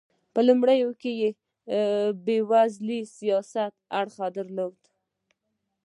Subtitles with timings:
[0.33, 1.29] په لومړیو کې یې
[2.39, 3.65] یوازې سیاسي
[3.99, 4.77] اړخ درلود.